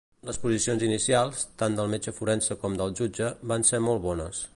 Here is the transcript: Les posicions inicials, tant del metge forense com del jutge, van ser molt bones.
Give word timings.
Les 0.27 0.37
posicions 0.43 0.85
inicials, 0.85 1.43
tant 1.63 1.77
del 1.81 1.91
metge 1.91 2.13
forense 2.21 2.57
com 2.63 2.79
del 2.81 2.99
jutge, 3.01 3.29
van 3.53 3.67
ser 3.73 3.83
molt 3.89 4.03
bones. 4.07 4.41